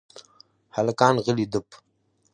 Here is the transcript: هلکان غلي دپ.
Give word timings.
هلکان 0.75 1.15
غلي 1.25 1.45
دپ. 1.53 1.67